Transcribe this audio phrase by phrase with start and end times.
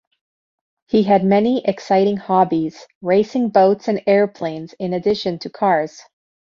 [0.87, 6.01] He had many exciting hobbies: racing boats and airplanes in addition to cars.